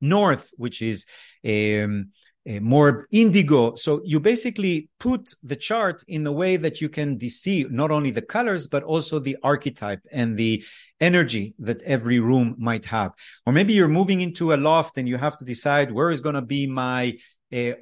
[0.00, 1.04] north, which is
[1.44, 2.12] um,
[2.48, 3.74] uh, more indigo.
[3.74, 8.10] So you basically put the chart in a way that you can see not only
[8.10, 10.64] the colors, but also the archetype and the
[11.00, 13.12] energy that every room might have.
[13.46, 16.36] Or maybe you're moving into a loft and you have to decide where is going
[16.36, 17.18] to be my
[17.52, 17.72] uh,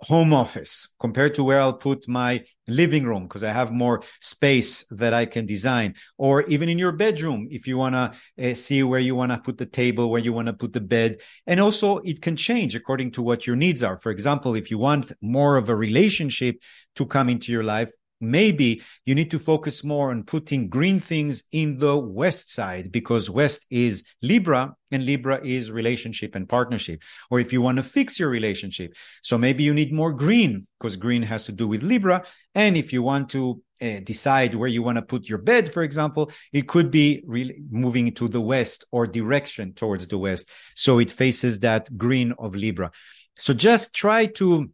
[0.00, 4.84] home office compared to where I'll put my living room because I have more space
[4.90, 5.94] that I can design.
[6.16, 9.38] Or even in your bedroom, if you want to uh, see where you want to
[9.38, 11.18] put the table, where you want to put the bed.
[11.46, 13.96] And also it can change according to what your needs are.
[13.96, 16.56] For example, if you want more of a relationship
[16.96, 21.44] to come into your life, maybe you need to focus more on putting green things
[21.52, 27.02] in the west side because west is libra and libra is relationship and partnership.
[27.30, 28.94] Or if you want to fix your relationship.
[29.22, 32.24] So maybe you need more green because green has to do with libra.
[32.54, 35.84] And if you want to uh, decide where you want to put your bed for
[35.84, 40.48] example it could be really moving to the west or direction towards the west.
[40.74, 42.90] So it faces that green of libra.
[43.38, 44.70] So just try to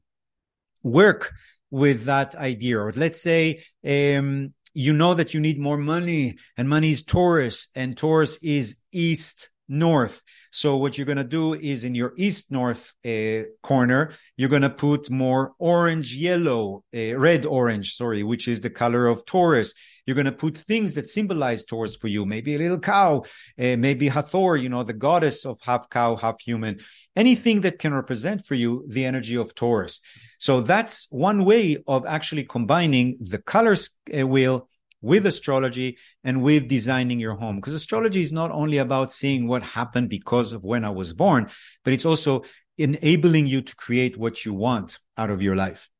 [0.82, 1.32] work
[1.70, 2.78] with that idea.
[2.78, 7.68] Or let's say um, you know that you need more money and money is Taurus
[7.74, 10.22] and Taurus is east north.
[10.50, 14.62] So what you're going to do is in your east north uh, corner, you're going
[14.62, 19.74] to put more orange, yellow, uh, red, orange, sorry, which is the color of Taurus.
[20.06, 22.26] You're going to put things that symbolize Taurus for you.
[22.26, 23.24] Maybe a little cow,
[23.58, 26.80] uh, maybe Hathor, you know, the goddess of half cow, half human.
[27.16, 30.00] Anything that can represent for you the energy of Taurus.
[30.38, 34.68] So that's one way of actually combining the colors uh, wheel
[35.00, 37.56] with astrology and with designing your home.
[37.56, 41.50] Because astrology is not only about seeing what happened because of when I was born,
[41.84, 42.42] but it's also
[42.78, 45.90] enabling you to create what you want out of your life.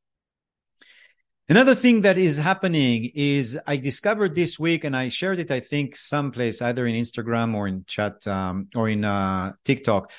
[1.47, 5.61] Another thing that is happening is I discovered this week, and I shared it, I
[5.61, 10.11] think, someplace, either in Instagram or in chat um, or in uh, TikTok,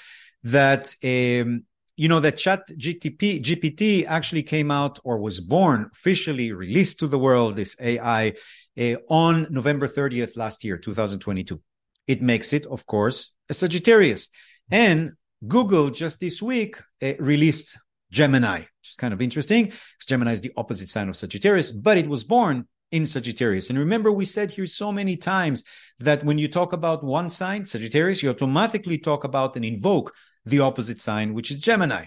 [0.44, 1.64] that um,
[1.98, 7.08] you know that chat GTP, gpt actually came out or was born officially released to
[7.08, 8.34] the world this ai
[8.78, 11.62] uh, on november 30th last year 2022
[12.08, 14.30] it makes it of course a sagittarius.
[14.70, 15.12] And
[15.48, 17.78] google just this week uh, released
[18.20, 21.98] gemini which is kind of interesting because gemini is the opposite sign of sagittarius but
[21.98, 22.58] it was born
[22.92, 23.70] in Sagittarius.
[23.70, 25.64] And remember, we said here so many times
[26.00, 30.14] that when you talk about one sign, Sagittarius, you automatically talk about and invoke
[30.46, 32.06] the opposite sign, which is Gemini.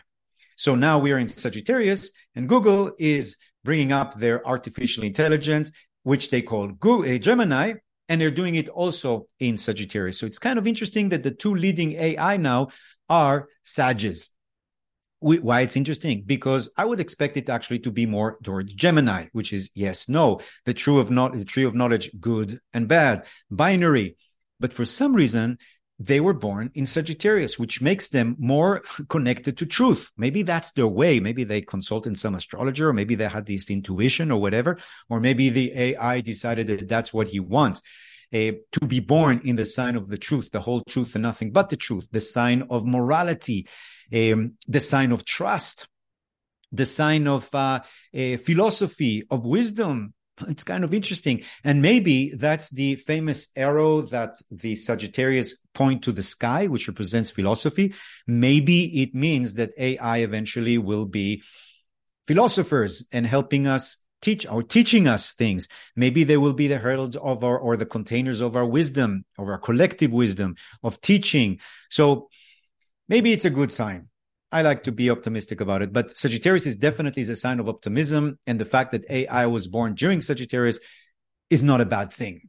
[0.56, 5.70] So now we are in Sagittarius, and Google is bringing up their artificial intelligence,
[6.04, 7.74] which they call Google, uh, Gemini,
[8.08, 10.18] and they're doing it also in Sagittarius.
[10.18, 12.68] So it's kind of interesting that the two leading AI now
[13.08, 14.30] are Sages.
[15.20, 16.22] Why it's interesting?
[16.24, 20.40] Because I would expect it actually to be more towards Gemini, which is yes, no,
[20.64, 24.16] the true of not the tree of knowledge, good and bad, binary.
[24.60, 25.58] But for some reason,
[25.98, 30.12] they were born in Sagittarius, which makes them more connected to truth.
[30.16, 31.18] Maybe that's their way.
[31.18, 34.78] Maybe they consulted some astrologer, or maybe they had this intuition or whatever,
[35.08, 37.82] or maybe the AI decided that that's what he wants.
[38.30, 41.50] Uh, to be born in the sign of the truth, the whole truth and nothing
[41.50, 43.66] but the truth, the sign of morality,
[44.14, 45.88] um, the sign of trust,
[46.72, 47.80] the sign of uh,
[48.12, 50.14] philosophy, of wisdom,
[50.46, 51.42] it's kind of interesting.
[51.64, 57.30] And maybe that's the famous arrow that the Sagittarius point to the sky, which represents
[57.30, 57.94] philosophy.
[58.26, 61.42] Maybe it means that AI eventually will be
[62.26, 65.68] philosophers and helping us teach or teaching us things.
[65.94, 69.48] Maybe they will be the heralds of our or the containers of our wisdom, of
[69.48, 71.60] our collective wisdom, of teaching.
[71.88, 72.28] So
[73.08, 74.08] maybe it's a good sign.
[74.50, 78.38] I like to be optimistic about it, but Sagittarius is definitely a sign of optimism,
[78.46, 80.80] and the fact that AI was born during Sagittarius
[81.50, 82.48] is not a bad thing.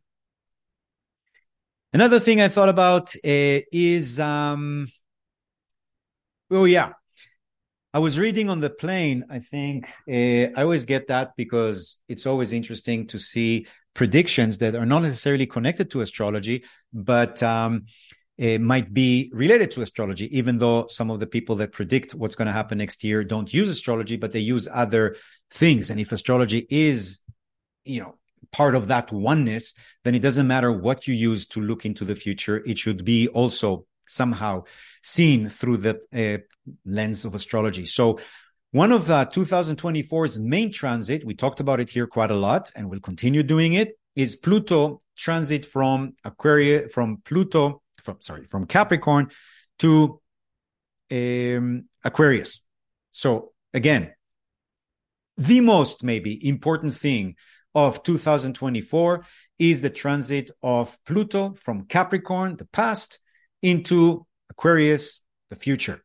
[1.92, 4.90] Another thing I thought about uh, is, um,
[6.52, 6.94] oh yeah,
[7.94, 9.26] I was reading on the plane.
[9.30, 14.76] I think uh, I always get that because it's always interesting to see predictions that
[14.76, 17.86] are not necessarily connected to astrology, but um,
[18.40, 22.38] it might be related to astrology, even though some of the people that predict what's
[22.38, 25.18] going to happen next year don't use astrology, but they use other
[25.52, 25.90] things.
[25.90, 27.20] And if astrology is,
[27.84, 28.16] you know,
[28.54, 29.74] part of that oneness,
[30.06, 32.64] then it doesn't matter what you use to look into the future.
[32.66, 34.64] It should be also somehow
[35.04, 36.42] seen through the uh,
[36.86, 37.86] lens of astrology.
[37.86, 38.20] So
[38.72, 42.90] one of uh, 2024's main transit, we talked about it here quite a lot and
[42.90, 49.30] we'll continue doing it, is Pluto transit from Aquarius, from Pluto from sorry from Capricorn
[49.80, 50.22] to
[51.12, 52.62] um, Aquarius.
[53.12, 54.14] So again,
[55.38, 57.36] the most maybe important thing
[57.76, 59.26] of 2024
[59.58, 63.20] is the transit of Pluto from Capricorn, the past,
[63.62, 66.04] into Aquarius, the future.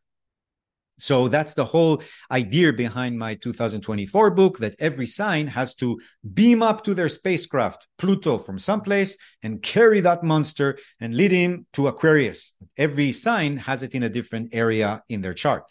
[0.97, 5.99] So that's the whole idea behind my 2024 book that every sign has to
[6.33, 11.65] beam up to their spacecraft, Pluto, from someplace and carry that monster and lead him
[11.73, 12.53] to Aquarius.
[12.77, 15.63] Every sign has it in a different area in their chart.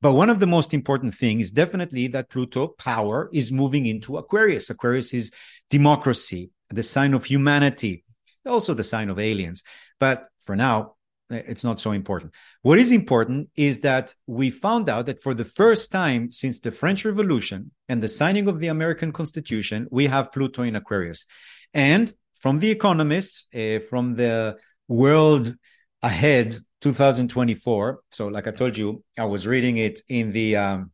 [0.00, 4.18] But one of the most important things is definitely that Pluto power is moving into
[4.18, 4.70] Aquarius.
[4.70, 5.32] Aquarius is
[5.70, 8.04] democracy, the sign of humanity,
[8.46, 9.64] also the sign of aliens.
[9.98, 10.94] But for now,
[11.30, 12.32] it's not so important.
[12.62, 16.70] What is important is that we found out that for the first time since the
[16.70, 21.26] French Revolution and the signing of the American Constitution, we have Pluto in Aquarius.
[21.74, 24.56] And from the economists, uh, from the
[24.86, 25.54] world
[26.02, 28.00] ahead 2024.
[28.10, 30.92] So, like I told you, I was reading it in the um,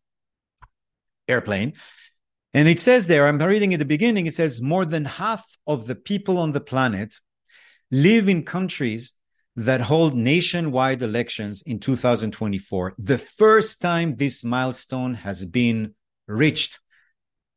[1.28, 1.74] airplane.
[2.52, 5.86] And it says there, I'm reading at the beginning, it says more than half of
[5.86, 7.16] the people on the planet
[7.90, 9.14] live in countries
[9.56, 12.94] that hold nationwide elections in 2024.
[12.98, 15.94] The first time this milestone has been
[16.26, 16.80] reached.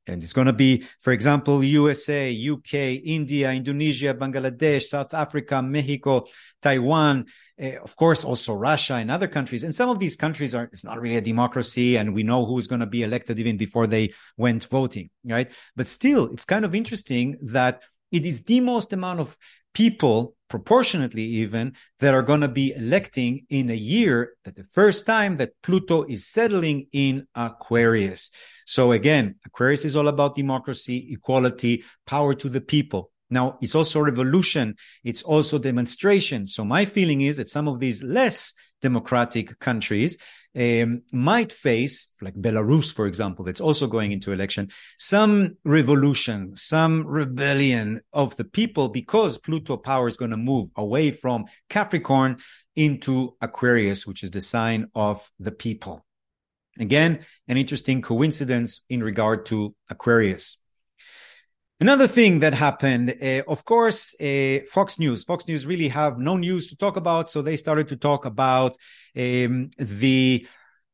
[0.05, 6.27] And it's going to be, for example, USA, UK, India, Indonesia, Bangladesh, South Africa, Mexico,
[6.61, 7.25] Taiwan,
[7.61, 9.65] uh, of course, also Russia and other countries.
[9.65, 11.97] And some of these countries are, it's not really a democracy.
[11.97, 15.51] And we know who's going to be elected even before they went voting, right?
[15.75, 19.35] But still, it's kind of interesting that it is the most amount of
[19.73, 25.05] people proportionately even that are going to be electing in a year that the first
[25.05, 28.31] time that Pluto is settling in Aquarius.
[28.65, 33.11] So again, Aquarius is all about democracy, equality, power to the people.
[33.29, 34.75] Now, it's also revolution.
[35.03, 36.47] It's also demonstration.
[36.47, 40.17] So my feeling is that some of these less democratic countries
[40.57, 47.05] um, might face, like Belarus, for example, that's also going into election, some revolution, some
[47.05, 52.37] rebellion of the people because Pluto power is going to move away from Capricorn
[52.75, 56.03] into Aquarius, which is the sign of the people.
[56.79, 60.57] Again, an interesting coincidence in regard to Aquarius.
[61.79, 65.23] Another thing that happened, uh, of course, uh, Fox News.
[65.23, 68.75] Fox News really have no news to talk about, so they started to talk about
[69.15, 70.47] um, the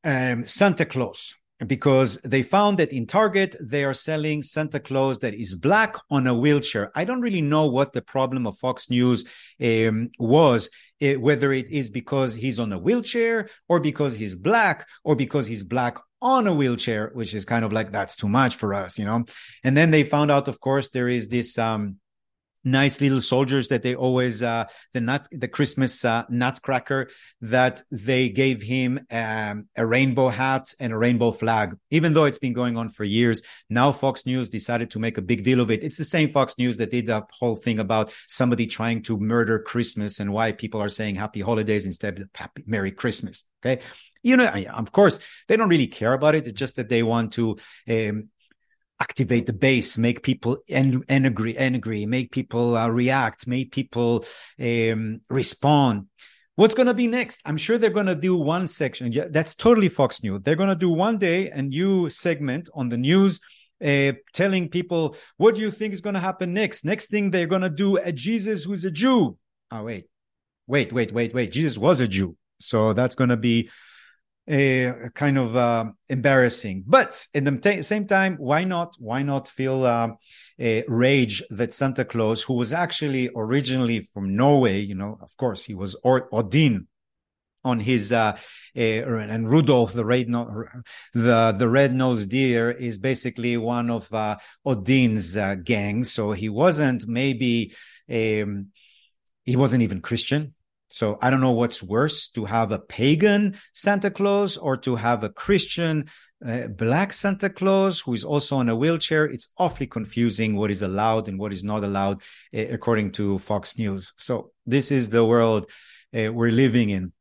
[0.04, 5.34] um, Santa Claus because they found that in Target they are selling Santa Claus that
[5.34, 6.92] is black on a wheelchair.
[6.96, 9.24] I don't really know what the problem of Fox News
[9.62, 10.70] um, was,
[11.02, 15.48] uh, whether it is because he's on a wheelchair or because he's black or because
[15.48, 18.98] he's black on a wheelchair, which is kind of like that's too much for us,
[18.98, 19.26] you know.
[19.64, 21.98] And then they found out, of course, there is this um,
[22.64, 24.64] nice little soldiers that they always uh
[24.94, 27.10] the nut the christmas uh, nutcracker
[27.42, 31.76] that they gave him um, a rainbow hat and a rainbow flag.
[31.92, 35.22] Even though it's been going on for years now fox news decided to make a
[35.22, 35.84] big deal of it.
[35.84, 39.60] It's the same fox news that did the whole thing about somebody trying to murder
[39.60, 43.82] christmas and why people are saying happy holidays instead of happy merry christmas okay
[44.24, 46.48] you know, of course, they don't really care about it.
[46.48, 47.58] It's just that they want to
[47.90, 48.30] um,
[49.00, 54.26] activate the base, make people and en- angry, angry, make people uh, react, make people
[54.60, 56.08] um, respond.
[56.56, 57.42] What's going to be next?
[57.46, 59.12] I'm sure they're going to do one section.
[59.12, 60.42] Yeah, that's totally Fox News.
[60.44, 63.40] They're going to do one day a new segment on the news.
[63.84, 67.48] Uh, telling people what do you think is going to happen next next thing they're
[67.48, 69.36] going to do a jesus who's a jew
[69.72, 70.06] oh wait
[70.68, 73.70] wait wait wait wait jesus was a jew so that's going to be
[74.50, 76.84] uh, kind of uh, embarrassing.
[76.86, 78.96] But at the t- same time, why not?
[79.00, 80.10] Why not feel uh,
[80.60, 85.64] a rage that Santa Claus, who was actually originally from Norway, you know, of course,
[85.64, 86.88] he was or- Odin
[87.64, 88.38] on his uh,
[88.76, 90.66] uh, and Rudolph the red no-
[91.14, 96.12] the the red nosed deer is basically one of uh, Odin's uh, gangs.
[96.12, 97.74] So he wasn't maybe
[98.10, 98.68] um,
[99.44, 100.54] he wasn't even Christian.
[100.94, 105.24] So I don't know what's worse to have a pagan Santa Claus or to have
[105.24, 106.06] a Christian
[106.46, 109.26] uh, black Santa Claus who is also on a wheelchair.
[109.26, 112.22] It's awfully confusing what is allowed and what is not allowed
[112.56, 114.14] uh, according to Fox News.
[114.18, 115.66] So this is the world
[116.16, 117.12] uh, we're living in.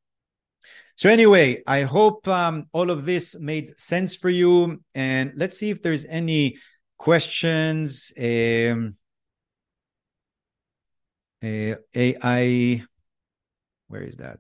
[0.96, 4.82] So anyway, I hope um, all of this made sense for you.
[4.94, 6.58] And let's see if there's any
[6.98, 8.12] questions.
[8.18, 8.96] Um,
[11.42, 12.84] uh, AI
[13.92, 14.38] where is that?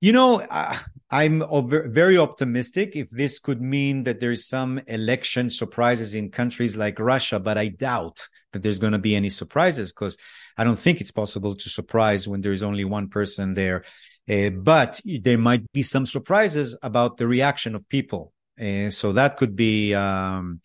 [0.00, 0.78] You know, I,
[1.10, 1.42] I'm
[1.90, 7.38] very optimistic if this could mean that there's some election surprises in countries like Russia,
[7.38, 10.16] but I doubt that there's going to be any surprises because
[10.58, 13.84] I don't think it's possible to surprise when there's only one person there.
[14.28, 18.32] Uh, but there might be some surprises about the reaction of people.
[18.60, 20.60] Uh, so that could be um,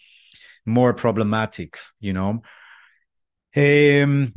[0.66, 2.42] more problematic, you know.
[3.56, 4.34] Um,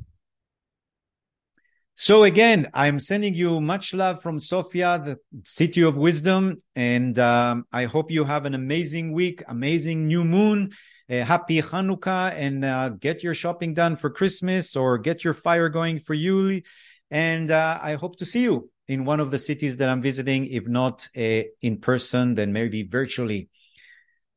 [1.97, 7.67] so again, I'm sending you much love from Sofia, the city of wisdom, and um,
[7.73, 10.73] I hope you have an amazing week, amazing new moon,
[11.09, 15.69] uh, happy Hanukkah, and uh, get your shopping done for Christmas or get your fire
[15.69, 16.65] going for Yuli.
[17.11, 20.47] And uh, I hope to see you in one of the cities that I'm visiting,
[20.47, 23.49] if not uh, in person, then maybe virtually.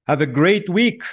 [0.06, 1.04] Have a great week.